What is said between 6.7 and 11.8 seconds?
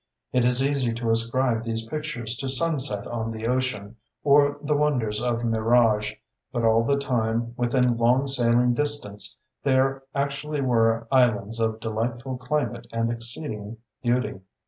the time, within long sailing distance, there actually were islands of